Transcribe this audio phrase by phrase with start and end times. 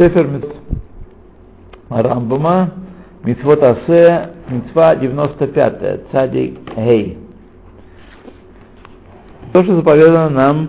[0.00, 0.30] Сефер
[1.90, 2.70] Рамбама,
[3.22, 7.18] Митвот Асе, Митва 95, Цадик Гей.
[9.52, 10.68] То, что заповедано нам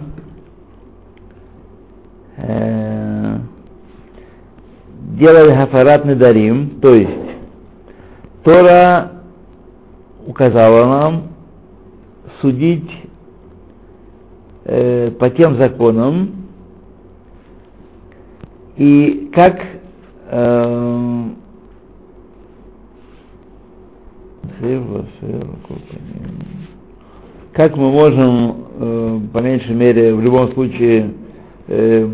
[2.36, 3.38] э,
[5.18, 7.38] делать хафарат дарим, то есть
[8.44, 9.12] Тора
[10.28, 11.24] указала нам
[12.42, 12.92] судить
[14.66, 16.41] э, по тем законам,
[18.82, 19.62] и как
[20.32, 21.24] э,
[27.54, 31.12] как мы можем, э, по меньшей мере, в любом случае
[31.68, 32.10] э,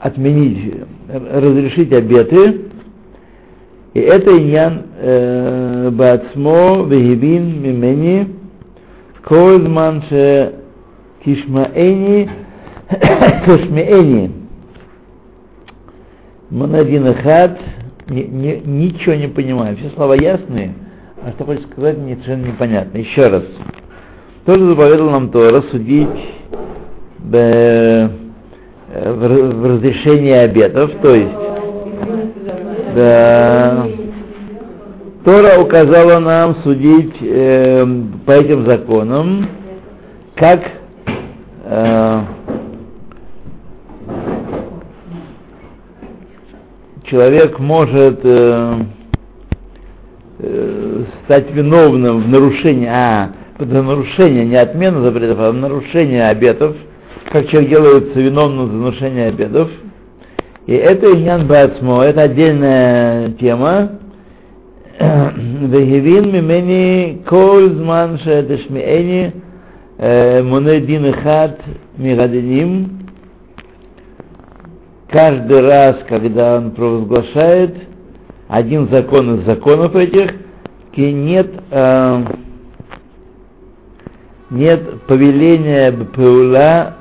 [0.00, 0.74] отменить,
[1.08, 2.62] разрешить обеты,
[3.94, 8.34] и это иньян э, бацмо вегибин мимени
[9.22, 10.54] кольман ше
[11.24, 12.28] тишмаэни
[16.50, 17.58] тишмаэни Монадин Хат,
[18.08, 19.76] ничего не понимаю.
[19.76, 20.74] Все слова ясные,
[21.22, 22.98] а что хочешь сказать, мне совершенно непонятно.
[22.98, 23.44] Еще раз.
[24.46, 26.08] Тоже заповедал нам Тора судить
[27.18, 28.10] в,
[28.88, 31.48] в разрешении обетов, то есть
[32.94, 33.86] да,
[35.24, 37.86] Тора указала нам судить э,
[38.24, 39.46] по этим законам,
[40.36, 40.62] как
[41.64, 42.20] э,
[47.10, 48.78] человек может э,
[50.40, 56.76] э, стать виновным в нарушении, а, за нарушение, не отмена запретов, а нарушение обетов,
[57.30, 59.70] как человек делается виновным за нарушение обетов.
[60.66, 63.92] И это Иньян Бацмо, это отдельная тема.
[65.00, 69.32] Вегевин мимени кол зман шедешмиэни
[70.42, 71.60] монедин хат
[71.96, 73.07] мирадиним
[75.10, 77.74] каждый раз, когда он провозглашает
[78.48, 80.32] один закон из законов этих,
[81.12, 82.24] нет, э,
[84.50, 86.96] нет повеления Паула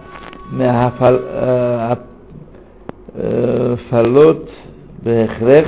[3.90, 4.50] фалот
[5.01, 5.67] бехрех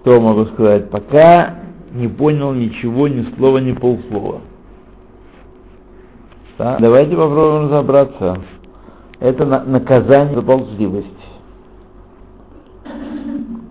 [0.00, 0.90] что могу сказать?
[0.90, 1.58] Пока
[1.92, 4.40] не понял ничего, ни слова, ни полслова.
[6.58, 6.76] Да?
[6.78, 8.40] Давайте попробуем разобраться.
[9.20, 11.06] Это на, наказание за ползливость.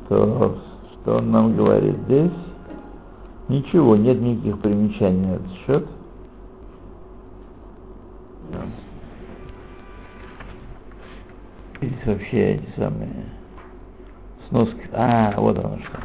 [0.08, 0.58] То,
[0.94, 2.32] что он нам говорит здесь?
[3.50, 5.88] Ничего, нет никаких примечаний на этот счет.
[11.82, 13.26] Здесь вообще эти самые
[14.48, 14.90] сноски.
[14.94, 16.00] А, вот оно что.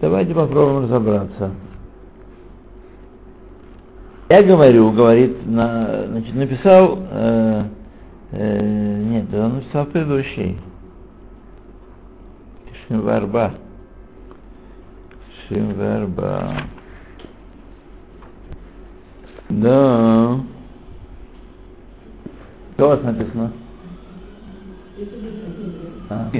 [0.00, 1.50] Давайте попробуем разобраться.
[4.30, 7.64] Я говорю, говорит, на, значит, написал, э,
[8.32, 10.58] э, нет, он написал предыдущий.
[12.86, 13.54] Шимварба.
[15.48, 16.56] Шимварба.
[19.48, 20.40] Да.
[22.74, 23.52] Что у вас написано?
[26.10, 26.30] А.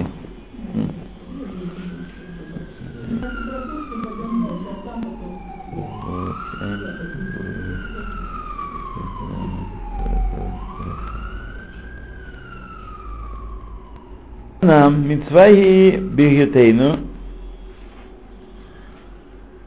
[14.69, 16.99] нам митцваhi бигютейну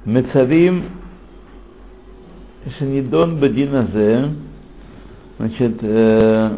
[0.06, 0.84] мецавим
[2.78, 4.30] шенидон бадин азе.
[5.38, 6.58] Значит э,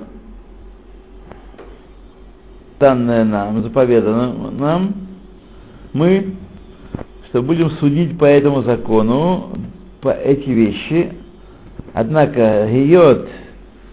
[2.82, 4.94] данное нам, заповедано нам,
[5.94, 6.34] мы,
[7.30, 9.54] что будем судить по этому закону,
[10.02, 11.14] по эти вещи,
[11.94, 13.30] однако гиот,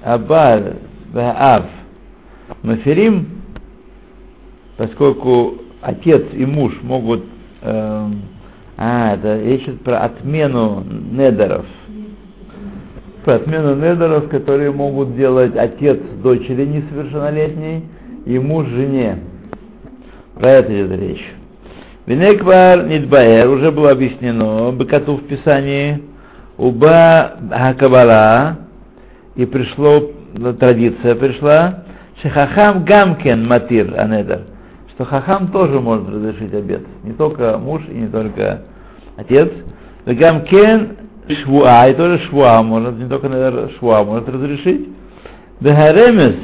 [0.02, 0.74] абар,
[1.14, 1.66] ав,
[2.64, 3.39] маферим,
[4.80, 7.22] поскольку отец и муж могут,
[7.60, 8.06] э,
[8.78, 10.82] а, это речь про отмену
[11.12, 11.66] недеров,
[13.22, 17.84] про отмену недеров, которые могут делать отец дочери несовершеннолетней
[18.24, 19.18] и муж жене.
[20.36, 21.26] Про это идет речь.
[22.06, 26.04] Венеквар Нидбаэр уже было объяснено, Бекату в Писании,
[26.56, 28.56] Уба Хакабала,
[29.36, 30.10] и пришло,
[30.58, 31.84] традиция пришла,
[32.22, 34.40] Шехахам Гамкен Матир Анедер,
[35.00, 36.82] то хахам тоже может разрешить обед.
[37.04, 38.64] Не только муж и не только
[39.16, 39.48] отец.
[40.04, 40.98] Гамкен
[41.42, 44.90] швуа, и тоже швуа может, не только наверное, швуа может разрешить.
[45.58, 46.36] Бехаремес,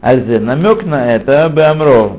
[0.00, 2.18] альзе, намек на это, беамро,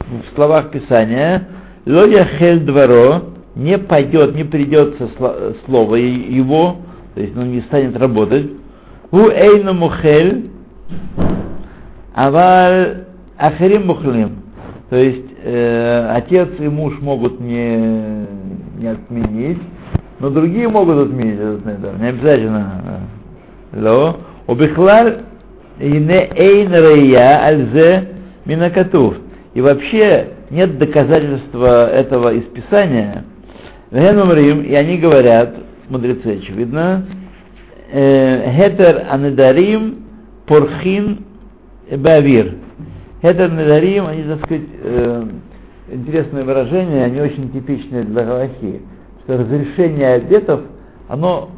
[0.00, 1.48] в словах Писания,
[1.86, 3.22] лоя хель дворо,
[3.54, 5.08] не пойдет, не придется
[5.64, 6.76] слово его,
[7.14, 8.50] то есть он не станет работать.
[9.12, 10.50] У эйна мухель,
[12.14, 13.06] аваль
[13.38, 14.45] ахарим мухлим.
[14.90, 18.26] То есть э, отец и муж могут не,
[18.78, 19.58] не отменить,
[20.20, 21.98] но другие могут отменить этот недер.
[21.98, 23.00] Не обязательно.
[23.72, 24.16] Ло.
[24.46, 25.22] Убихлаль
[25.80, 28.08] ине эйн рея альзе
[28.44, 29.16] минакатув.
[29.54, 33.24] И вообще нет доказательства этого из Писания.
[33.90, 35.54] Рим, и они говорят,
[35.88, 37.06] мудрецы, очевидно,
[37.90, 40.04] Хетер Анедарим
[40.46, 41.24] Порхин
[41.90, 42.54] Бавир.
[43.22, 44.62] Хетер Анедарим, они, так сказать,
[45.90, 48.82] интересное выражение, они очень типичные для Галахи,
[49.24, 50.60] что разрешение обетов,
[51.08, 51.50] оно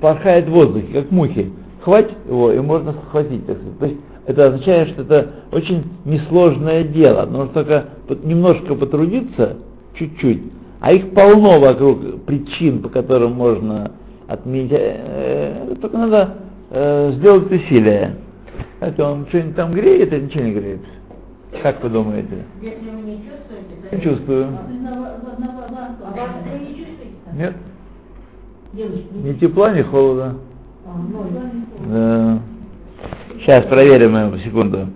[0.00, 1.52] порхает в воздухе, как мухи.
[1.82, 3.78] Хвать его, и можно схватить, так сказать.
[3.78, 7.26] То есть это означает, что это очень несложное дело.
[7.26, 7.84] Нужно только
[8.22, 9.58] немножко потрудиться,
[9.94, 10.42] чуть-чуть,
[10.80, 13.92] а их полно вокруг причин, по которым можно
[14.28, 14.72] отменить.
[14.72, 16.34] Э, э, только надо
[16.70, 18.16] э, сделать усилие.
[18.78, 20.80] Знаете, он что-нибудь там греет, а ничего не греет.
[21.62, 22.44] Как вы думаете?
[22.60, 24.46] Если вы не чувствуете, чувствую.
[24.46, 27.14] Вы не чувствуете?
[27.32, 27.54] Нет,
[29.12, 30.34] ни тепла, ни холода.
[31.86, 32.38] Да.
[33.40, 34.88] Сейчас проверим его, секунду.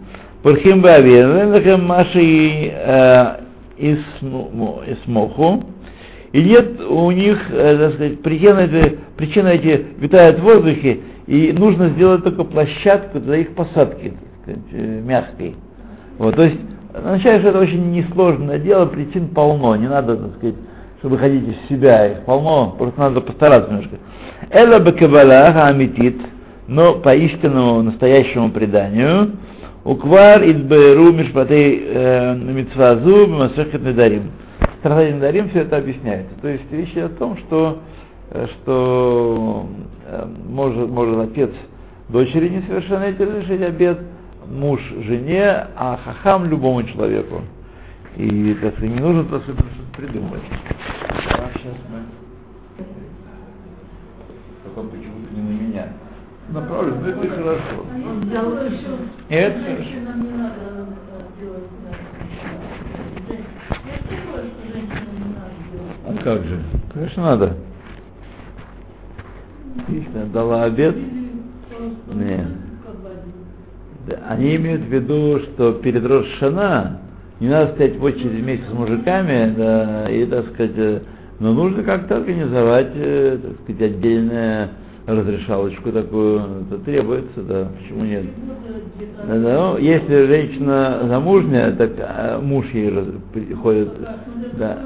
[0.43, 2.73] Пурхим Бавир, Маши
[3.79, 5.65] Исмоху.
[6.33, 11.53] И нет у них, э, так сказать, причины эти, причины эти витают в воздухе, и
[11.53, 15.57] нужно сделать только площадку для их посадки, так сказать, э, мягкой.
[16.17, 16.59] Вот, то есть,
[16.95, 20.55] означает, что это очень несложное дело, причин полно, не надо, так сказать,
[21.01, 23.97] чтобы выходить из себя, их полно, просто надо постараться немножко.
[24.51, 26.17] Эла бекабала амитит,
[26.67, 29.33] но по истинному настоящему преданию,
[29.85, 34.31] уквар идберу мишпатей э, митцвазу бимасехет недарим.
[34.79, 36.33] Страдание недарим все это объясняется.
[36.41, 37.81] То есть речь о том, что,
[38.31, 39.67] э, что
[40.49, 41.51] может, может отец
[42.09, 43.99] дочери несовершеннолетней разрешить обед,
[44.47, 47.43] муж жене, а хахам любому человеку.
[48.17, 49.65] И так сказать, не нужно просто что-то
[49.97, 50.43] придумать.
[50.51, 52.85] А сейчас мы...
[54.65, 55.89] Потом почему-то не на меня.
[56.49, 57.85] Направлю, ну это и хорошо.
[57.95, 58.97] Он взял решил.
[59.29, 61.63] Нет, Женщинам не надо э, делать.
[61.85, 63.35] да.
[63.35, 66.21] Я такое, что женщинам не надо делать.
[66.21, 66.63] А как же?
[66.95, 67.57] Конечно, надо.
[70.33, 70.97] Дала обед.
[72.15, 72.47] Нет.
[74.27, 77.01] Они имеют в виду, что перед Рошана
[77.41, 81.01] не надо стоять в очереди вместе с мужиками, да, и, так сказать, э,
[81.39, 84.69] но нужно как-то организовать, э, так сказать, отдельную
[85.07, 88.25] разрешалочку такую, это требуется, да, почему нет?
[89.27, 92.93] Да, да, ну, если женщина замужняя, так а, муж ей
[93.33, 93.91] приходит,
[94.59, 94.79] да,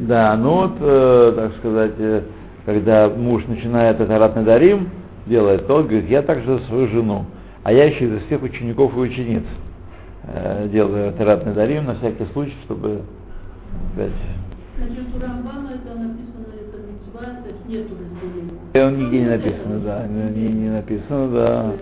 [0.00, 2.22] да, ну вот, э, так сказать, э,
[2.66, 4.90] когда муж начинает это ратный дарим
[5.26, 7.24] делает, то он говорит, я также за свою жену,
[7.62, 9.44] а я еще из всех учеников и учениц
[10.24, 13.02] э, делаю это ратный дарим на всякий случай, чтобы
[13.92, 14.12] сказать,
[14.78, 18.58] Значит, у Рамбама это написано, это митцва, то есть нету разделения.
[18.74, 21.72] э, нигде не написано, да, не, не написано, да.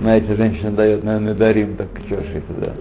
[0.00, 2.72] Знаете, женщина дает, наверное, дарим, так чешет это, да.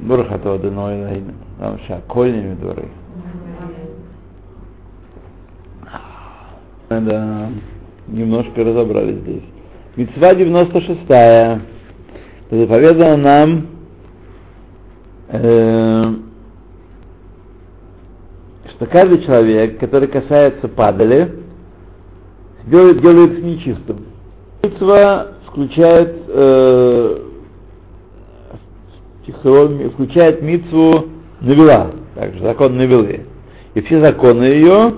[0.00, 1.34] Бурхато одиной лайна.
[1.58, 2.84] Там ша, кольными дворы.
[6.88, 7.50] Да,
[8.06, 9.42] немножко разобрались здесь.
[9.96, 11.60] Мецва 96-я.
[12.50, 13.66] Заповедана нам
[15.28, 16.14] э,
[18.70, 21.34] что каждый человек, который касается падали,
[22.66, 24.06] делает, делается нечистым.
[24.62, 27.18] Митцва включает, э,
[29.94, 31.06] включает митцву
[31.40, 33.26] навела, также закон навелы.
[33.74, 34.94] И все законы ее,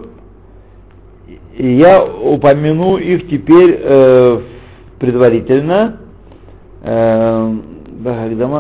[1.66, 4.40] я упомяну их теперь э,
[4.98, 5.98] предварительно,
[6.82, 7.54] э,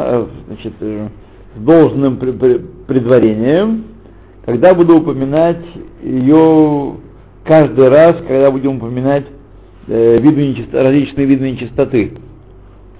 [0.04, 1.08] э, значит, э,
[1.56, 3.84] с должным пре- пре- предварением,
[4.44, 5.64] когда буду упоминать
[6.02, 6.96] ее
[7.44, 9.24] каждый раз, когда будем упоминать
[9.88, 12.12] э, виды нечисто- различные виды нечистоты.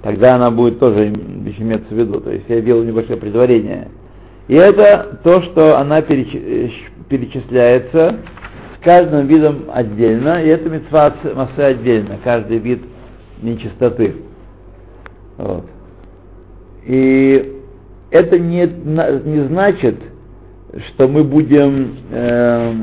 [0.02, 2.20] Тогда она будет тоже им- иметься в виду.
[2.20, 3.88] То есть я делаю небольшое предварение.
[4.48, 6.02] И это то, что она э,
[7.08, 8.16] перечисляется
[8.82, 12.80] каждым видом отдельно, и это митцва массы отдельно, каждый вид
[13.42, 14.14] нечистоты.
[15.36, 15.66] Вот.
[16.86, 17.56] И
[18.10, 19.96] это не, не значит,
[20.88, 22.74] что мы будем э,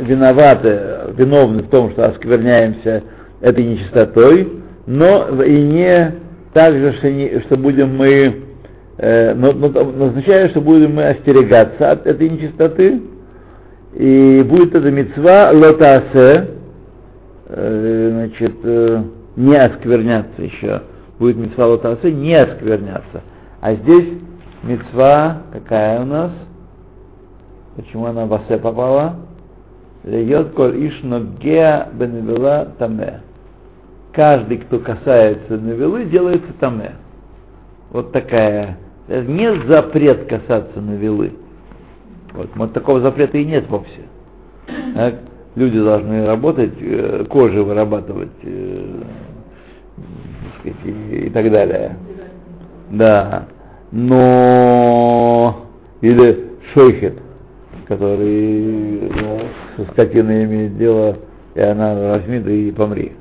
[0.00, 0.80] виноваты,
[1.16, 3.02] виновны в том, что оскверняемся
[3.40, 6.14] этой нечистотой, но и не
[6.52, 8.42] так же, что, не- что будем мы,
[8.98, 13.00] э, но, но, но означает, что будем мы остерегаться от этой нечистоты,
[13.94, 16.50] и будет это мецва лотасе,
[17.46, 19.02] э, значит, э,
[19.36, 20.82] не оскверняться еще.
[21.18, 23.22] Будет мецва лотасы не оскверняться.
[23.60, 24.14] А здесь
[24.62, 26.32] мецва какая у нас?
[27.76, 29.16] Почему она в асе попала?
[30.04, 33.20] Льет коль иш ногеа беневела таме.
[34.12, 36.92] Каждый, кто касается навелы, делается таме.
[37.90, 38.78] Вот такая.
[39.08, 41.32] Не запрет касаться навелы.
[42.34, 44.02] Вот, вот такого запрета и нет вовсе.
[44.94, 45.14] Так?
[45.54, 49.02] Люди должны работать, э, кожи вырабатывать, э,
[50.60, 51.96] сказать, и, и так далее.
[52.90, 53.44] Да.
[53.90, 55.66] Но
[56.00, 57.18] или шейхет,
[57.86, 59.40] который ну,
[59.76, 61.16] со скотиной имеет дело,
[61.54, 63.12] и она возьми да и помри.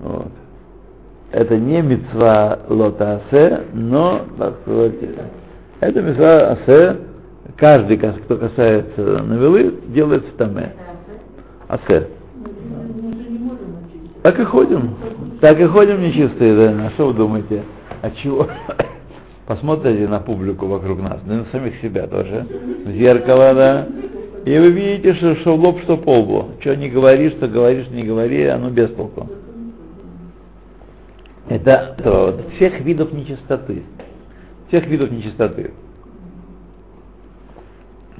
[0.00, 0.30] Вот.
[1.32, 4.94] Это не мецва лота асе, но, так сказать,
[5.80, 6.96] это мецва асе,
[7.56, 10.72] каждый, кто касается навелы, делается таме.
[11.68, 12.08] Асе.
[14.22, 14.94] Так и ходим.
[15.40, 16.86] Так и ходим нечистые, да.
[16.86, 17.62] А что вы думаете?
[18.02, 18.48] А чего?
[19.46, 22.46] Посмотрите на публику вокруг нас, да на самих себя тоже.
[22.84, 23.88] В зеркало, да.
[24.44, 26.50] И вы видите, что, что в лоб, что по лбу.
[26.60, 29.28] Что не говори, что говоришь, не говори, оно без толку.
[31.48, 33.82] Это то, вот, всех видов нечистоты.
[34.68, 35.72] Всех видов нечистоты.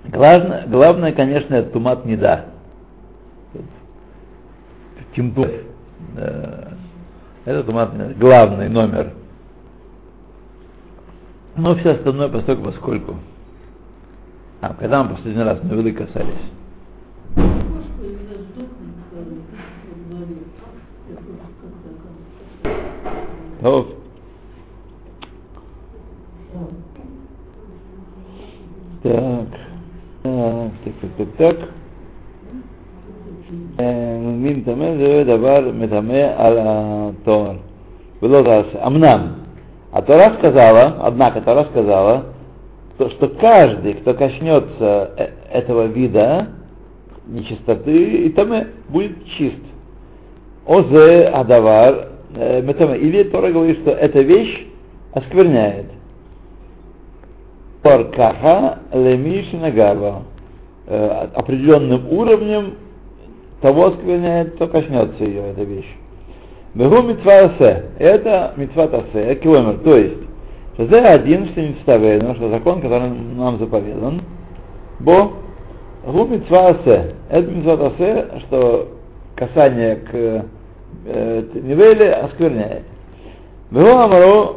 [0.05, 2.47] Главное, главное конечно, это тумат не да.
[5.15, 5.47] Тимту.
[6.17, 6.73] Э,
[7.45, 8.13] это тумат не да.
[8.15, 9.13] Главный номер.
[11.57, 13.17] Ну, Но все остальное поскольку, поскольку.
[14.61, 16.35] А когда мы последний раз на вылы касались?
[23.61, 23.92] Топ.
[31.22, 31.70] так, так, так, так.
[34.22, 37.54] מין טמא זה דבר מטמא על התואר,
[38.22, 38.88] ולא תעשה.
[38.88, 39.22] אמנם,
[39.94, 42.26] התורה сказала, однако Тора сказала,
[42.98, 45.12] то, что каждый, кто коснется
[45.52, 46.48] этого вида
[47.28, 48.52] нечистоты, и там
[48.90, 49.62] будет чист.
[50.66, 54.68] Озе адавар или Тора говорит, что эта вещь
[55.14, 55.86] оскверняет.
[57.84, 59.72] Паркаха лемишина
[60.87, 61.31] гарва.
[61.35, 62.75] Определенным уровнем
[63.61, 65.97] того оскверняет, кто коснется ее, эта вещь.
[66.75, 67.85] Бегу митва асе.
[67.99, 69.83] Это митва асе, километр.
[69.85, 70.17] То есть,
[70.79, 74.23] это один, что не вставлено, что закон, который нам заповедан.
[75.01, 75.33] Бо
[76.07, 77.15] гу митва асе.
[77.31, 78.89] Это митва асе, что
[79.37, 80.45] касание к
[81.07, 82.83] э, Невели оскверняет.
[83.71, 84.57] Было Амару,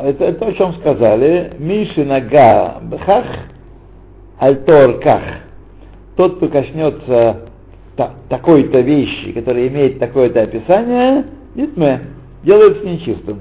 [0.00, 3.24] это, это то, о чем сказали, Миши Нага Бхах
[4.38, 5.22] Альтор Ках.
[6.16, 7.48] Тот, кто коснется
[7.96, 11.24] та, такой-то вещи, которая имеет такое-то описание,
[11.54, 12.00] Нитме,
[12.42, 13.40] делается нечистым.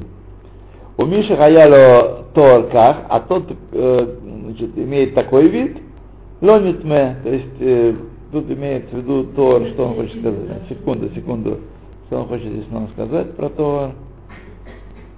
[0.97, 4.07] У Миши Хаяло Тор Ках, а тот э,
[4.43, 5.77] значит, имеет такой вид,
[6.41, 7.93] Лонитме, то есть э,
[8.31, 10.61] тут имеется в виду Тор, что он хочет сказать.
[10.69, 11.59] Секунду, секунду.
[12.07, 13.91] Что он хочет здесь нам сказать про Тор?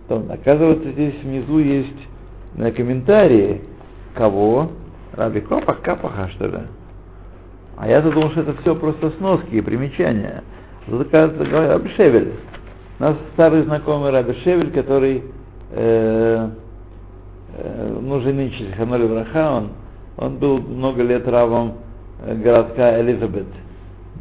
[0.08, 2.08] То, оказывается, здесь внизу есть
[2.56, 3.62] на комментарии
[4.14, 4.70] кого?
[5.16, 6.60] Раби Копах, Капаха, что ли?
[7.78, 10.44] А я думал, что это все просто сноски и примечания.
[10.88, 12.34] Тут, оказывается, говорит Раби Шевель.
[13.00, 15.24] У нас старый знакомый Раби Шевель, который
[15.72, 16.50] э,
[17.58, 19.70] э, ну, женичий Ханоли Враха, он,
[20.18, 21.76] он был много лет равом
[22.26, 23.48] городка Элизабет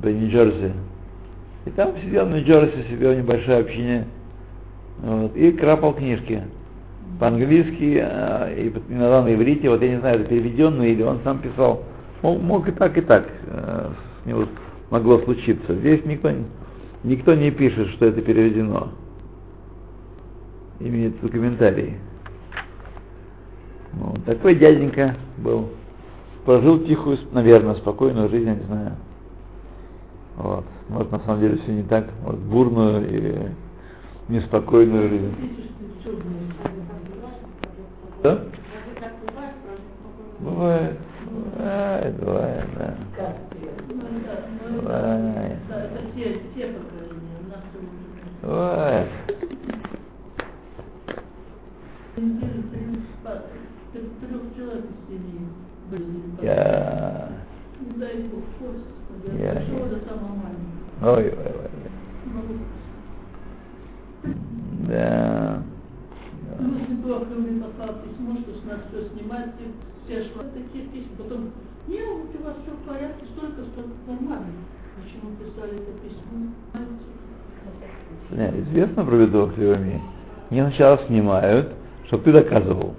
[0.01, 0.73] в Нью-Джерси.
[1.67, 4.07] И там сидел на Джорси себе в небольшой общине
[4.99, 6.43] вот, и крапал книжки
[7.25, 11.39] по-английски, а, и иногда на иврите, вот я не знаю, это переведенный или он сам
[11.39, 11.83] писал.
[12.21, 13.89] Мог, мог и так, и так э,
[14.23, 14.45] с него
[14.91, 15.75] могло случиться.
[15.75, 16.31] Здесь никто,
[17.03, 18.89] никто не пишет, что это переведено.
[20.81, 21.95] Имеется комментарии.
[23.95, 25.71] Ну, такой дяденька был.
[26.45, 28.93] Прожил тихую, наверное, спокойную жизнь, я не знаю.
[30.37, 30.65] Вот.
[30.91, 32.07] Может, на самом деле все не так.
[32.23, 33.49] Вот бурную и
[34.29, 36.44] неспокойную жизнь.
[38.25, 38.41] Да?
[40.41, 40.97] Бывает.
[41.29, 42.97] Бывает, бывает, да.
[44.71, 45.59] Бывает.
[48.41, 49.09] Бывает.
[56.41, 57.29] Я...
[59.35, 59.63] Я...
[61.03, 61.71] Ой, ой, ой.
[64.89, 65.63] Да.
[66.59, 69.51] Ну, если плохо мне послал письмо, что с нас все снимать,
[70.05, 71.51] все шла такие письма, потом,
[71.87, 74.47] не, вот у вас все в порядке, столько, столько нормально.
[74.97, 76.51] Почему писали это письмо?
[78.31, 80.01] Не, известно про бедовых Леоми.
[80.51, 81.73] Они сначала снимают,
[82.07, 82.95] чтобы ты доказывал.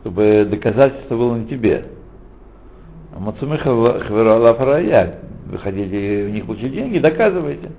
[0.00, 1.86] Чтобы доказательство было на тебе.
[3.14, 5.18] А Мацуме Хавирала Фарая.
[5.46, 7.70] Вы хотите у них получить деньги, доказывайте.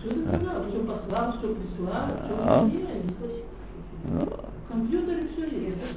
[0.00, 2.04] Все знал, все послал, все прислал,
[2.44, 2.68] А.
[2.68, 2.89] все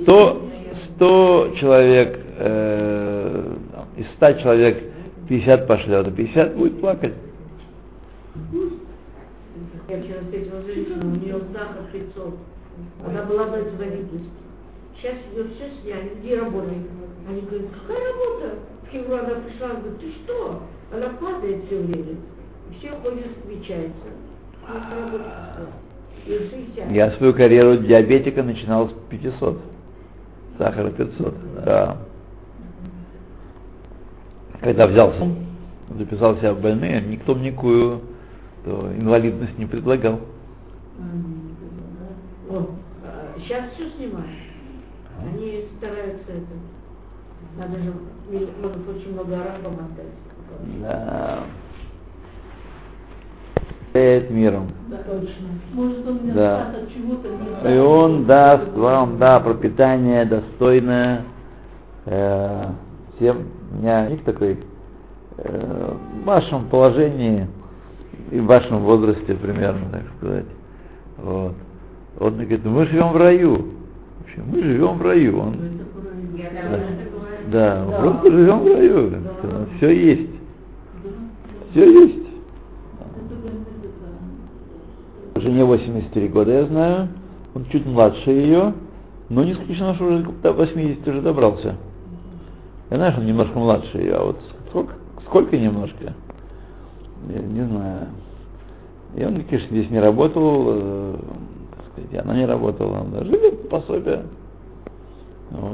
[0.04, 0.42] 100,
[0.96, 3.56] 100 человек, э,
[3.98, 4.84] из 100 человек
[5.28, 7.14] 50 пошлет, а 50 будет плакать.
[9.90, 12.34] Я вчера встретила женщину, у нее сахар 500.
[13.06, 14.30] Она была производительность.
[14.98, 16.84] Сейчас ее все сняли, где работает?
[17.28, 18.56] Они говорят, какая работа?
[18.84, 20.62] В феврале она пришла, она говорит, ты что?
[20.94, 22.16] Она падает все время.
[22.78, 24.08] Все ходят, встречаются.
[26.90, 29.73] Я свою карьеру диабетика начинал с 500.
[30.58, 31.98] Сахара 500, да.
[34.62, 35.28] Когда взялся,
[35.98, 38.02] записал себя в больные, никто мне никакую
[38.66, 40.20] инвалидность не предлагал.
[42.50, 42.68] О,
[43.38, 44.30] сейчас все снимают.
[45.20, 46.56] Они стараются это.
[47.58, 47.94] Надо же,
[48.62, 50.16] может, очень много арабам отдать.
[50.82, 51.44] Да.
[53.94, 54.70] Перед миром.
[54.90, 55.48] Да, точно.
[55.74, 56.68] Может, он меня Да.
[56.72, 57.30] спас от чего-то
[57.70, 61.22] не И он даст вам, да, пропитание достойное
[62.06, 62.66] э,
[63.16, 63.38] всем.
[63.72, 64.58] У меня есть такой
[65.38, 67.48] э, в вашем положении
[68.32, 70.46] и в вашем возрасте примерно, так сказать.
[71.18, 71.54] Вот.
[72.20, 73.68] Он мне говорит, «Ну, мы живем в раю.
[74.20, 75.40] Вообще, Мы живем в раю.
[75.40, 75.56] Он,
[77.52, 79.14] да, мы просто живем в раю.
[79.78, 80.32] Все есть.
[81.72, 82.23] Все есть.
[85.44, 87.10] Жене 83 года, я знаю.
[87.54, 88.74] Он чуть младше ее,
[89.28, 91.76] но не исключено, что уже до 80 уже добрался.
[92.90, 94.38] Я знаю, что он немножко младше ее, а вот
[94.70, 94.94] сколько,
[95.26, 96.14] сколько немножко?
[97.28, 98.08] Я не знаю.
[99.16, 101.16] И он, конечно, здесь не работал, э,
[101.72, 103.06] так сказать, она не работала,
[103.70, 104.24] по пособие.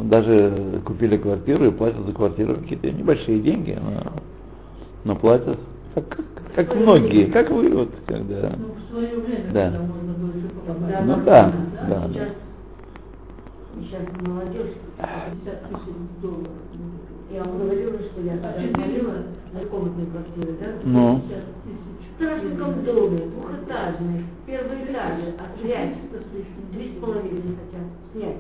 [0.06, 4.14] Даже купили квартиру и платят за квартиру какие-то небольшие деньги, но,
[5.04, 5.60] но платят.
[5.94, 8.52] Как, как, как многие, как вы, вот, когда...
[8.58, 9.66] Ну, в свое время, Да.
[9.72, 10.78] когда можно было еще покупать.
[10.82, 11.54] Тогда Ну да,
[11.88, 12.30] да,
[13.80, 14.74] Сейчас, молодежь.
[14.98, 16.52] 50 тысяч долларов.
[17.32, 19.14] Я вам говорила, что я говорила
[19.54, 20.68] на комнатной квартире, да?
[20.84, 22.00] Ну, 50 тысяч.
[22.12, 25.96] В страшном доме, двухэтажный, первый этаж, а снять
[26.74, 28.38] Триста с половиной хотят снять.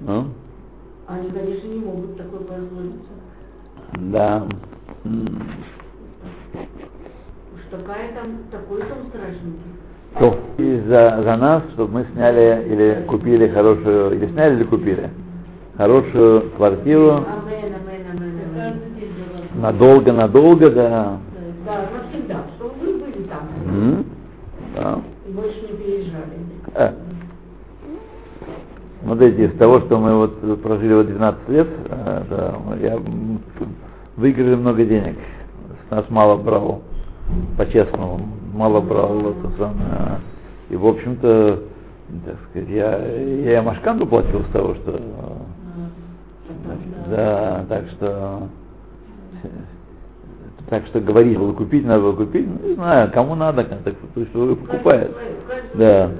[0.00, 0.24] ну,
[1.06, 3.02] Они, конечно, не могут такой позволить.
[4.10, 4.48] да.
[7.76, 9.74] Такая там, такой там страшненький.
[10.18, 15.10] То, и за, за нас, чтобы мы сняли или купили хорошую, или сняли или купили
[15.76, 18.54] хорошую квартиру, Амен, амен, амен, амен.
[18.54, 19.72] Каждый день давал.
[19.72, 21.18] надолго, надолго, да.
[21.66, 23.40] Да, навсегда, чтобы вы были там.
[23.66, 24.04] М,
[24.76, 25.00] да.
[25.26, 26.38] И больше не переезжали.
[26.74, 26.92] Э.
[29.02, 32.98] Смотрите, из того, что мы вот прожили вот 12 лет, э, да, я
[34.16, 35.16] выиграли много денег.
[35.88, 36.82] С нас мало брал,
[37.56, 38.20] по-честному,
[38.52, 40.20] мало брал это самое.
[40.70, 41.62] И, в общем-то,
[42.24, 45.00] так сказать, я, я и Машканту платил с того, что...
[45.20, 45.36] А,
[47.10, 48.48] Да, так что...
[50.70, 54.20] Так что говорить, было купить, надо было купить, ну, не знаю, кому надо, так, то
[54.20, 55.14] есть покупает.
[55.74, 56.10] Да.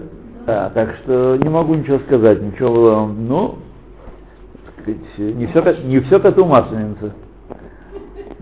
[0.44, 3.58] да, так что не могу ничего сказать, ничего было, ну,
[4.66, 5.00] так сказать,
[5.34, 7.14] не все, не все коту масленица.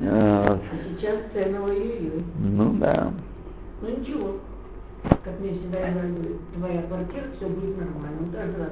[1.02, 2.22] Сейчас цены ой-ой-ой.
[2.38, 3.10] Ну да.
[3.80, 4.36] Ну ничего.
[5.02, 8.18] Как мне всегда говорили, твоя квартира, все будет нормально.
[8.20, 8.70] Ну, каждый раз.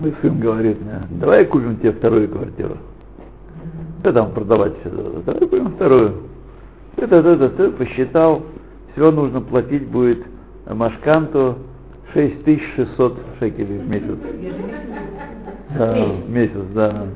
[0.00, 2.78] Мой сын говорит мне, давай купим тебе вторую квартиру.
[4.00, 4.90] Что там продавать все?
[5.24, 6.22] Давай купим вторую.
[6.96, 8.42] Это, это, это, это, посчитал,
[8.90, 10.26] всего нужно платить будет
[10.66, 11.58] Машканту
[12.12, 14.18] 6600 шекелей в месяц.
[15.78, 17.06] Да, в месяц, да.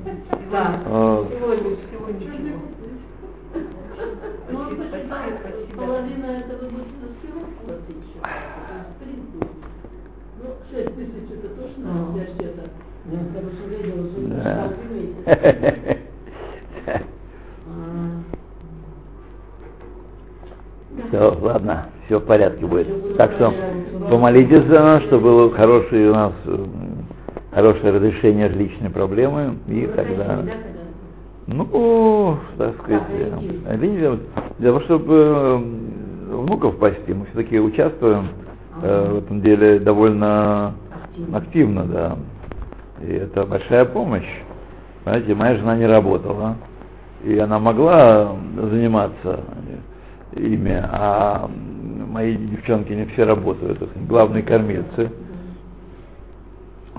[0.51, 0.81] Да.
[0.87, 2.27] А, Сегодня, сегодня.
[4.51, 5.19] Ну, он посчитал,
[5.77, 8.07] половина этого будет стирку платить
[10.43, 12.13] Ну, 6 тысяч это точно А.
[12.15, 12.65] для счета.
[13.11, 14.19] Я хорошо видела, что
[15.27, 15.99] это.
[17.71, 18.23] А,
[21.09, 23.17] Все, ладно, все в порядке будет.
[23.19, 23.53] Так что
[24.09, 26.78] помолитесь за нас, чтобы было хорошее у нас м,
[27.59, 30.45] хорошее разрешение личной проблемы и вы тогда.
[31.49, 33.03] Ну, так сказать,
[33.67, 34.21] ориентир.
[34.59, 35.57] для того, чтобы э,
[36.37, 38.29] внуков спасти, мы все-таки участвуем
[38.81, 40.75] э, в этом деле довольно
[41.09, 41.39] Активно.
[41.39, 42.17] активно, да.
[43.03, 44.29] И это большая помощь.
[45.03, 46.57] Знаете, моя жена не работала,
[47.25, 48.37] и она могла
[48.71, 49.41] заниматься,
[50.37, 51.51] имя, а
[52.09, 55.11] мои девчонки не все работают, главные кормильцы.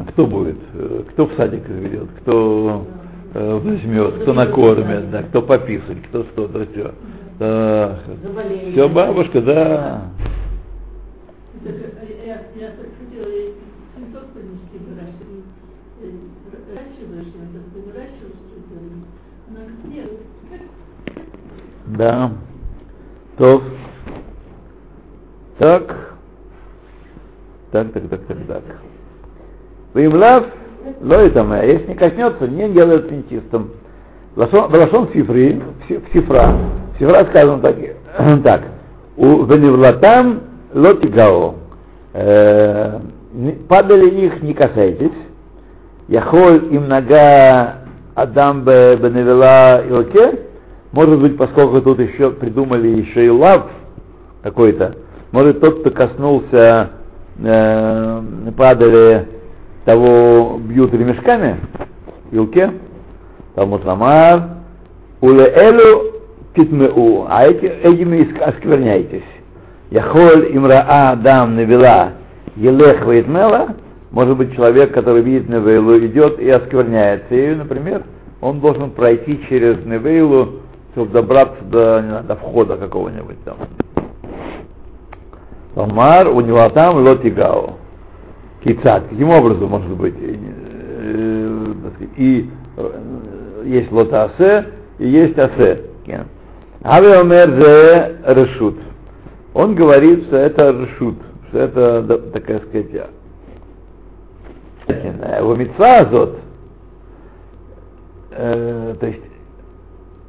[0.07, 0.57] Кто будет?
[0.73, 2.07] Э, кто в садик ведет?
[2.21, 2.85] Кто
[3.33, 4.21] э, возьмет?
[4.21, 5.12] Кто накормит?
[5.12, 6.01] Да, кто пописать?
[6.07, 6.93] Кто что-то все?
[7.39, 7.99] Да.
[8.71, 10.12] Все, бабушка, да.
[21.88, 22.31] Да.
[23.38, 23.63] То.
[25.57, 26.13] Так.
[27.71, 28.63] Так, так, так, так, так.
[29.99, 30.45] Вимлав,
[31.01, 33.71] лоитаме, а если не коснется, не делает нечистым.
[34.35, 36.55] Лашон сифри, в сифра.
[36.95, 37.75] В сифра сказано так,
[38.43, 38.62] так.
[39.17, 40.41] У веневлатам
[40.73, 41.55] лотигао.
[42.13, 42.99] Э,
[43.67, 45.12] Падали их, не касайтесь.
[46.07, 47.75] Яхоль им нога
[48.15, 50.39] Адам беневела илке.
[50.91, 53.67] Может быть, поскольку тут еще придумали еще и лав
[54.41, 54.95] какой-то,
[55.31, 56.89] может тот, кто коснулся,
[57.43, 58.21] э,
[58.57, 59.27] падали
[59.85, 61.57] того бьют ремешками,
[62.31, 62.71] илке,
[63.55, 64.49] Талмуд Ламар,
[65.21, 66.13] уле элю
[66.55, 69.23] китмеу, а эти, этими оскверняйтесь.
[69.91, 72.13] Яхоль имраа дам навела
[72.55, 73.75] елех вейтмела,
[74.11, 77.33] может быть, человек, который видит Невейлу, идет и оскверняется.
[77.33, 78.03] И, например,
[78.41, 80.61] он должен пройти через Невейлу,
[80.91, 83.57] чтобы добраться до, знаю, до входа какого-нибудь там.
[85.75, 87.75] Талмар у него там лотигау.
[88.63, 89.08] Кицат.
[89.10, 90.15] Каким образом может быть?
[92.17, 92.50] И
[93.65, 94.65] есть лотасе,
[94.98, 95.84] и есть асе.
[96.84, 98.78] Авиомер зе решут.
[99.54, 101.15] Он говорит, что это решут,
[101.50, 103.10] что это, такая сказать,
[104.88, 106.38] в митцва азот,
[108.32, 109.22] э, то есть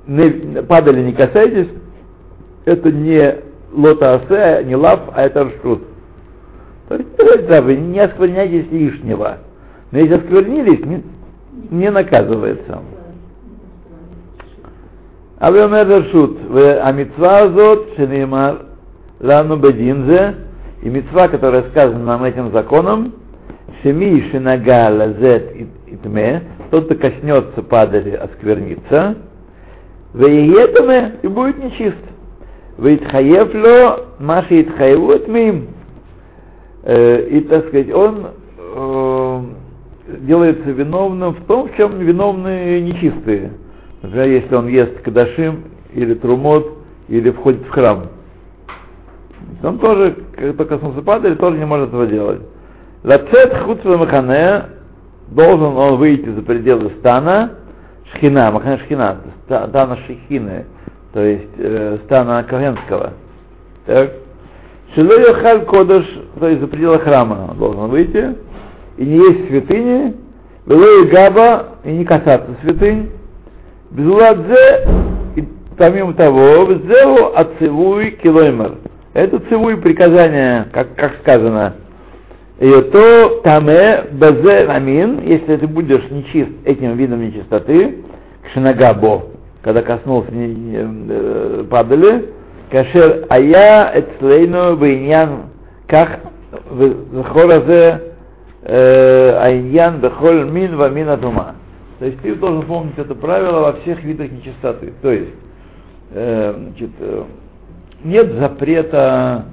[0.07, 1.69] не, падали не касайтесь,
[2.65, 3.37] это не
[3.73, 5.83] лота асе, не лав, а это ршут.
[6.91, 9.39] Да, вы не оскверняйтесь лишнего.
[9.93, 11.03] Но если осквернились, не,
[11.71, 12.81] не наказывается.
[15.39, 16.39] Авиомер шут.
[16.53, 18.67] а митцва азот, шенеймар,
[19.21, 20.35] лану бединзе,
[20.83, 23.15] и митцва, которая сказана нам этим законом,
[23.83, 25.55] шеми шинага лазет
[25.87, 29.17] итме, тот, кто коснется падали, осквернится,
[30.15, 31.97] веетаме, и будет нечист.
[32.79, 35.69] Вейтхаевло, маши итхаеву итмим,
[36.85, 39.41] и, так сказать, он э,
[40.21, 43.53] делается виновным в том, в чем виновны нечистые.
[44.03, 48.07] Например, если он ест кадашим или трумот, или входит в храм.
[49.63, 50.17] Он тоже,
[50.57, 52.41] как коснулся падали, тоже не может этого делать.
[53.03, 54.65] Лацет хуцва махане,
[55.29, 57.55] должен он выйти за пределы стана,
[58.15, 60.67] шхина, махане шхина, стана шихины,
[61.13, 63.13] то есть э, стана Коhenского.
[63.87, 64.13] Так.
[64.95, 66.05] Халь кодыш,
[66.39, 68.37] то есть за пределы храма он должен выйти,
[68.97, 70.15] и не есть святыни,
[70.67, 73.11] было габа, и не касаться святынь,
[73.91, 74.89] безуладзе,
[75.37, 75.45] и
[75.79, 78.79] помимо того, взял отцевуй килоймер.
[79.15, 81.75] Это цевуй приказание, как, как сказано,
[82.61, 88.05] и то таме базе амин, если ты будешь нечист этим видом нечистоты,
[88.45, 89.29] кшинагабо,
[89.63, 92.27] когда коснулся э, падали,
[92.71, 95.51] кашер ая эцлейну бейнян
[95.87, 96.21] как
[97.13, 98.15] захоразе
[98.63, 101.57] э, айнян бехоль мин мин атума.
[101.99, 104.93] То есть ты должен помнить это правило во всех видах нечистоты.
[105.03, 105.35] То есть
[106.13, 106.91] э, значит,
[108.05, 109.47] нет запрета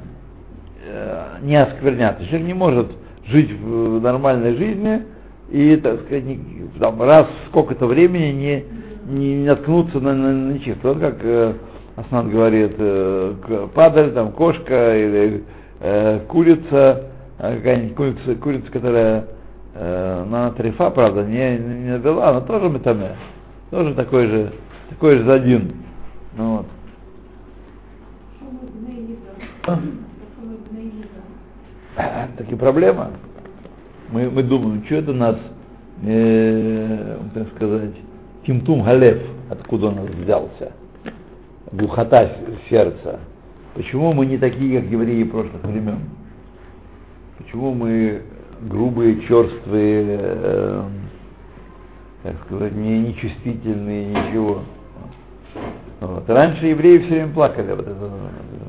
[0.87, 2.25] э, не оскверняться.
[2.25, 2.87] Человек не может
[3.27, 5.03] жить в нормальной жизни
[5.49, 6.39] и, так сказать, не,
[6.79, 8.65] там, раз сколько-то времени не,
[9.07, 10.89] не, наткнуться на, на, на нечисто.
[10.89, 11.53] Вот как э,
[11.97, 15.43] Аснат говорит, э, падаль, там, кошка или
[15.79, 17.05] э, курица,
[17.39, 19.25] э, какая-нибудь курица, курица, которая
[19.73, 23.15] э, на трефа, правда, не, не набила, но тоже метаме.
[23.71, 24.53] Тоже такой же,
[24.89, 25.73] такой же один.
[26.37, 26.65] Ну, вот.
[32.37, 33.09] Так и проблема.
[34.11, 35.35] Мы, мы думаем, что это нас,
[36.03, 37.95] э, так сказать,
[38.45, 40.73] Тимтум Галев, откуда он взялся,
[41.71, 42.29] глухота
[42.69, 43.19] сердца.
[43.73, 45.99] Почему мы не такие, как евреи прошлых времен?
[47.37, 48.21] Почему мы
[48.61, 50.83] грубые, черствые, э,
[52.23, 54.63] так сказать, не, нечувствительные, ничего?
[55.99, 56.29] Вот.
[56.29, 57.71] Раньше евреи все время плакали.
[57.71, 58.11] Вот это,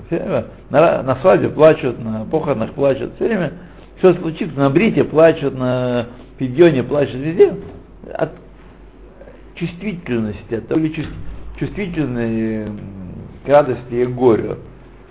[0.07, 3.53] все время, на, на свадьбе плачут, на похоронах плачут, все время
[3.99, 6.07] все случится, на брите плачут, на
[6.39, 7.55] пидьоне плачут, везде
[8.15, 8.31] от
[9.55, 10.81] чувствительности, от того,
[11.59, 12.67] чувствительной
[13.45, 14.59] к радости и горю.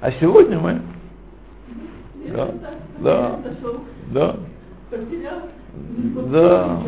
[0.01, 0.81] А сегодня мы,
[2.33, 2.51] Да,
[2.99, 3.39] да.
[4.11, 4.35] Да.
[6.31, 6.79] Да.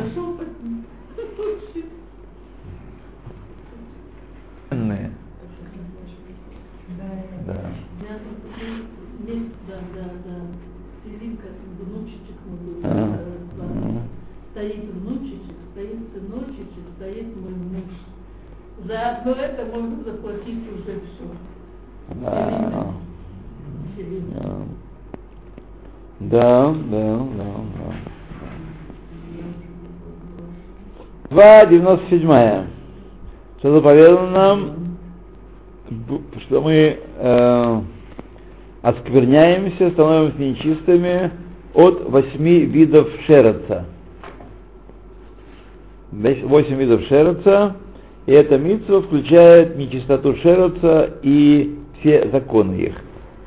[12.83, 13.19] А.
[13.59, 13.99] э.
[14.51, 18.18] Стоит внучечек, стоит сыночечек, стоит мой муж.
[18.85, 21.25] За одно это можно заплатить уже все.
[22.23, 22.87] Да.
[26.21, 27.93] Да, да, да, да.
[31.29, 32.67] Два девяносто седьмая.
[33.59, 34.97] Что заповедано нам,
[36.47, 37.81] что мы э,
[38.81, 41.31] оскверняемся, становимся нечистыми
[41.73, 43.85] от восьми видов шереца.
[46.11, 47.75] Весь- Восемь видов шереца,
[48.29, 52.95] и эта митцва включает нечистоту шереца и все законы их.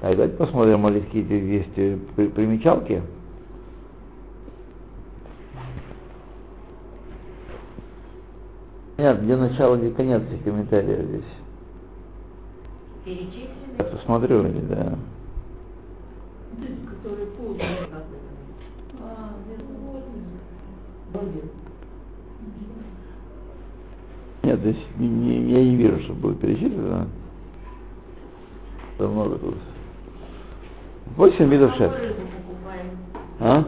[0.00, 1.72] Так, давайте посмотрим, может, какие-то есть
[2.16, 3.00] при- примечалки.
[8.98, 11.22] Нет, где начало, где конец этих комментариев здесь.
[13.04, 13.76] Перечислены.
[13.78, 14.98] Я посмотрю, или, да.
[16.90, 17.68] Которые полные.
[24.52, 27.06] Нет, здесь не- не- я не вижу, что будет перечислено.
[28.98, 29.54] Там много тут.
[31.16, 32.14] Восемь видов шерсти.
[33.40, 33.64] А?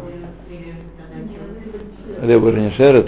[2.21, 3.07] Рыба не шерец.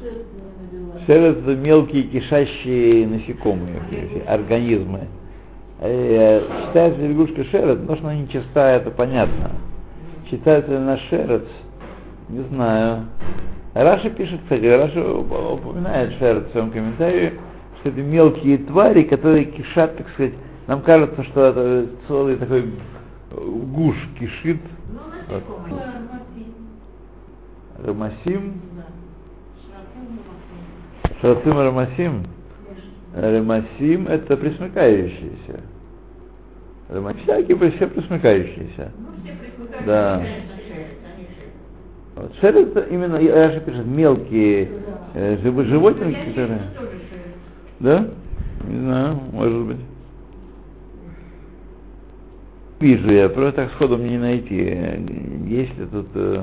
[0.00, 1.06] Шерсть не набивать.
[1.06, 3.82] Шерец это мелкие кишащие насекомые,
[4.28, 5.08] организмы.
[5.80, 9.50] Э, Считается ли лягушка шерец, но что она не чистая, это понятно.
[10.30, 11.46] Считается ли она шерец,
[12.28, 13.06] не знаю.
[13.74, 17.34] Раши пишет, кстати, Раши упоминает шерец в своем комментарии,
[17.80, 20.34] что это мелкие твари, которые кишат, так сказать,
[20.68, 22.70] нам кажется, что это целый такой
[23.32, 24.60] гуш кишит.
[24.92, 25.00] Ну,
[25.32, 25.82] насекомые.
[27.84, 28.60] Рамасим,
[31.20, 32.26] Шрацим Рамасим.
[33.16, 35.60] Ремасим это присмыкающиеся.
[36.90, 38.92] Рема- Всякие все присмыкающиеся.
[38.98, 40.22] Ну, все присмыкаются, Да.
[42.40, 44.68] Шерсть это именно, и Раша пишет, мелкие
[45.14, 46.60] э, жив- животные, Я которые...
[47.80, 48.08] Да?
[48.68, 49.76] Не знаю, может быть.
[52.80, 54.60] Вижу я, просто так сходу мне не найти.
[54.70, 54.98] Э,
[55.46, 56.06] Есть ли тут...
[56.14, 56.42] Э...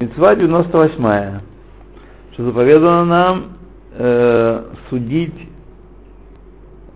[0.00, 1.40] Мецва 98
[2.32, 3.44] что заповедано нам
[3.92, 5.34] э, судить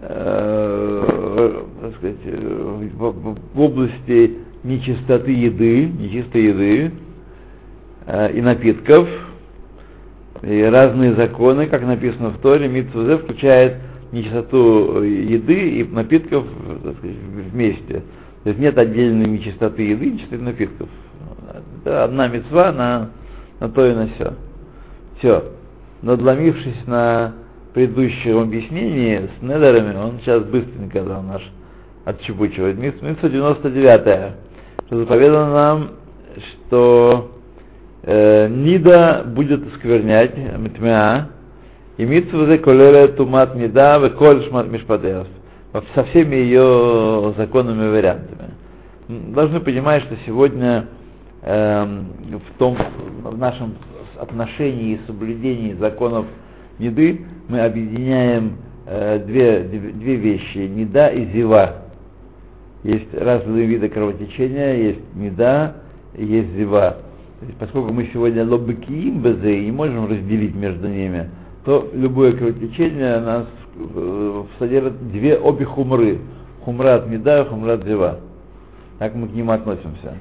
[0.01, 6.93] э, так сказать, э, в, в- в области нечистоты еды, нечистой еды
[8.07, 9.07] э, и напитков,
[10.43, 13.77] и разные законы, как написано в Торе, Митцвазе включает
[14.13, 16.45] нечистоту еды и напитков
[16.83, 17.17] так сказать,
[17.53, 18.03] вместе.
[18.43, 20.89] То есть нет отдельной нечистоты еды и нечистоты напитков.
[21.83, 23.11] Это одна мецва на,
[23.61, 24.35] на то и на все.
[25.19, 25.45] Все.
[26.03, 27.35] Надломившись на
[27.73, 31.43] предыдущем объяснении с недерами, он сейчас быстренько да, наш
[32.05, 32.79] отчебучивает.
[32.79, 34.35] Митцва 99 что
[34.91, 35.91] заповедано нам,
[36.41, 37.31] что
[38.03, 41.29] э, Нида будет осквернять Митмеа,
[41.97, 45.29] и Митцва колере тумат Нида, в коль шмат мишпатеос,
[45.95, 48.51] со всеми ее законными вариантами.
[49.09, 50.87] Должны понимать, что сегодня
[51.43, 52.77] эм, в том,
[53.23, 53.75] в нашем
[54.19, 56.27] отношении и соблюдении законов
[56.79, 61.84] Ниды мы объединяем э, две, две вещи, Нида и Зива.
[62.85, 65.77] Есть разные виды кровотечения, есть меда,
[66.15, 66.99] есть зива.
[67.41, 71.31] То есть, поскольку мы сегодня лобыкиим безе и не можем разделить между ними,
[71.65, 76.19] то любое кровотечение нас э, содержит две обе хумры.
[76.63, 78.21] Хумра от меда хумра от зива.
[78.99, 80.19] Так мы к ним относимся.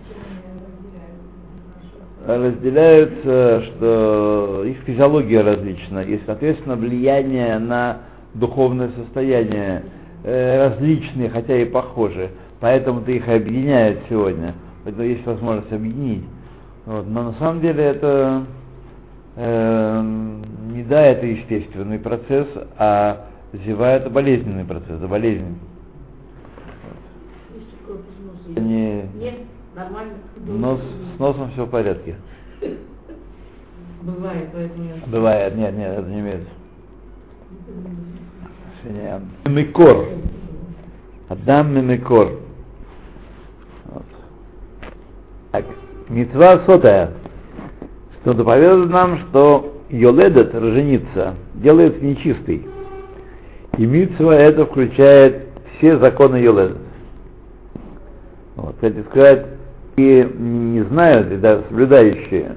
[2.26, 9.84] Разделяются, что их физиология различна, и, соответственно, влияние на духовное состояние
[10.24, 12.30] э, различные, хотя и похожи.
[12.64, 14.56] Поэтому-то их и объединяют сегодня.
[14.86, 16.24] Поэтому есть возможность объединить.
[16.86, 17.06] Вот.
[17.06, 18.46] Но на самом деле это
[19.36, 20.02] э,
[20.72, 22.48] не да, это естественный процесс,
[22.78, 25.60] а зева это болезненный процесс, это болезнь.
[27.90, 28.62] Носа.
[28.62, 29.40] Не, Нет,
[29.76, 30.14] нормально.
[30.46, 30.80] нос,
[31.18, 32.16] с носом все в порядке.
[34.04, 34.96] Бывает, поэтому я...
[35.06, 36.48] Бывает, нет, нет, это не имеет.
[39.44, 40.08] Микор.
[41.28, 42.40] Адам мимикор.
[43.86, 44.06] Вот.
[45.54, 45.66] Так,
[46.10, 47.12] митцва сотая.
[48.22, 52.66] Что доповедает нам, что Йоледет, роженица, делается нечистой.
[53.78, 55.44] И митцва это включает
[55.78, 56.78] все законы Еледа.
[58.56, 59.46] Вот, кстати сказать,
[59.98, 62.56] и не знают, и даже соблюдающие,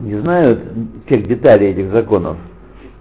[0.00, 0.60] не знают
[1.06, 2.36] всех деталей этих законов.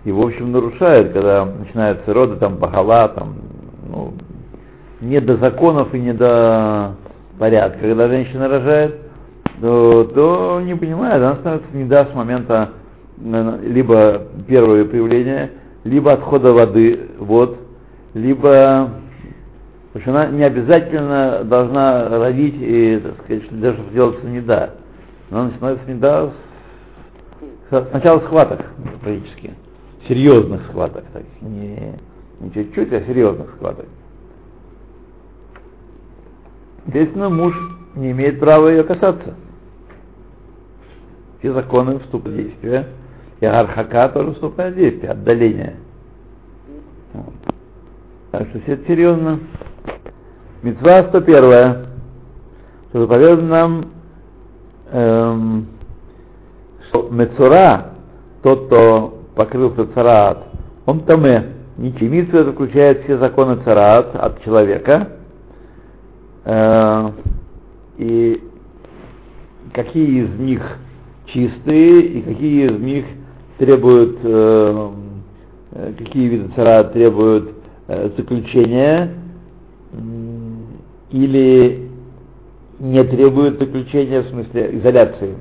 [0.06, 3.36] И, в общем, нарушают, когда начинаются роды, там, бахала, там,
[3.90, 4.14] ну,
[5.02, 6.96] не до законов и не до
[7.38, 7.80] порядка.
[7.80, 8.96] Когда женщина рожает,
[9.62, 12.70] то, то не понимает, она становится не даст с момента
[13.20, 15.52] э, либо первого появления,
[15.84, 17.58] либо отхода воды, вот,
[18.14, 18.90] либо
[19.94, 24.72] потому что она не обязательно должна родить и, так сказать, даже сделаться не да.
[25.30, 26.30] Но она становится не да
[27.70, 28.66] сначала схваток
[29.02, 29.54] практически.
[30.08, 31.94] Серьезных схваток, так, не,
[32.40, 33.86] не чуть-чуть, а серьезных схваток.
[36.88, 37.54] Естественно, муж
[37.96, 39.36] не имеет права ее касаться.
[41.40, 42.88] Все законы вступают в действие.
[43.40, 45.76] И архака тоже вступает в действие, отдаление.
[47.14, 47.34] Вот.
[48.32, 49.40] Так что все это серьезно.
[50.64, 51.86] Мецва 101,
[52.90, 53.86] что заповедано нам,
[54.92, 55.68] эм,
[56.88, 57.94] что Мецура,
[58.42, 60.48] тот, кто покрылся цараат,
[60.86, 61.54] он таме.
[61.78, 65.17] Это включает все законы цараат от человека.
[66.50, 67.12] Э,
[67.98, 68.42] и
[69.74, 70.62] какие из них
[71.26, 73.06] чистые и какие из них
[73.58, 74.90] требуют, э,
[75.74, 77.52] э какие виды цараат требуют
[78.18, 79.14] заключения
[81.12, 81.90] или
[82.80, 85.36] не требуют заключения, в смысле изоляции.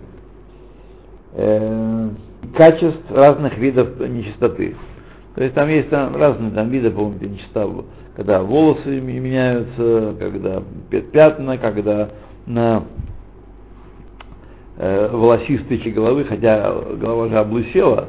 [2.57, 4.77] Качеств разных видов нечистоты.
[5.35, 7.69] То есть там есть там разные там виды, по-моему, нечистота,
[8.17, 10.63] когда волосы меняются, когда
[11.13, 12.09] пятна, когда
[12.47, 12.85] на
[14.79, 18.09] э, волосистой головы, хотя голова же облысела,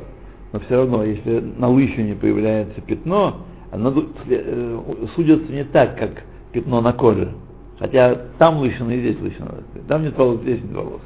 [0.54, 3.94] но все равно, если на лысине появляется пятно, оно
[4.30, 4.80] э,
[5.14, 7.34] судится не так, как пятно на коже.
[7.78, 9.56] Хотя там лысина и здесь лысина.
[9.90, 11.02] Там нет волос, здесь нет волос.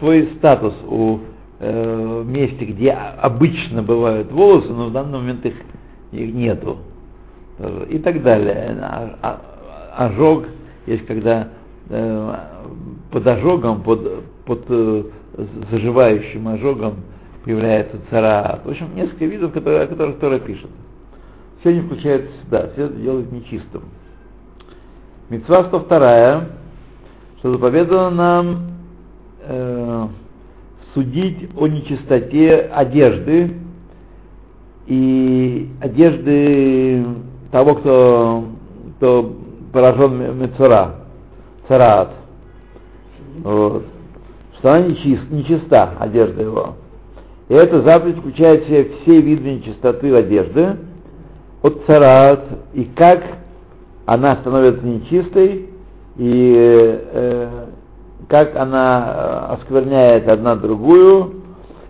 [0.00, 1.20] Свой статус у
[1.60, 5.54] э, месте, где обычно бывают волосы, но в данный момент их,
[6.10, 6.78] их нету.
[7.88, 8.76] И так далее.
[8.80, 10.46] А, а, ожог
[10.86, 11.48] есть, когда
[11.88, 12.34] э,
[13.12, 15.04] под ожогом, под, под э,
[15.70, 16.96] заживающим ожогом
[17.44, 18.60] появляется цара.
[18.64, 20.70] В общем, несколько видов, которые, о которых Тора пишет.
[21.60, 23.84] Все не включается сюда, все это делает нечистым.
[25.30, 26.44] Мецва 102,
[27.38, 28.70] что заповедано нам
[29.42, 30.08] э,
[30.92, 33.54] судить о нечистоте одежды
[34.86, 37.04] и одежды
[37.54, 38.44] того, кто,
[38.96, 39.32] кто
[39.72, 40.96] поражен мецура,
[41.68, 42.10] цараат.
[43.44, 43.84] Вот.
[44.58, 46.74] Что она нечист, нечиста, одежда его.
[47.48, 50.78] И эта заповедь включает в себя все виды нечистоты одежды,
[51.62, 53.22] от цараат, и как
[54.04, 55.68] она становится нечистой,
[56.16, 56.54] и
[57.12, 57.66] э,
[58.26, 61.34] как она э, оскверняет одна другую,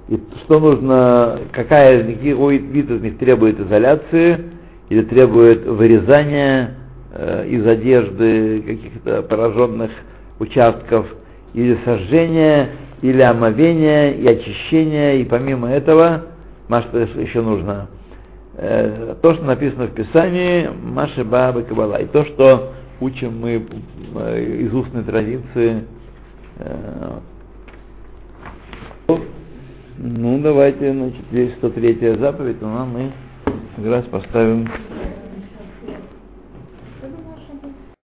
[0.08, 4.52] и что нужно, какая, какой вид из них требует изоляции,
[4.88, 6.74] или требует вырезания
[7.12, 9.90] э, из одежды каких-то пораженных
[10.38, 11.06] участков,
[11.54, 12.70] или сожжения,
[13.00, 16.26] или омовения, и очищения, и помимо этого,
[16.68, 17.88] что еще нужно,
[18.56, 23.66] э, то, что написано в Писании, Маши Бабы Кабала, и то, что учим мы
[24.16, 25.84] э, из устной традиции.
[29.96, 33.10] Ну, давайте, значит, здесь 103 заповедь, но мы
[33.76, 34.70] как раз поставим.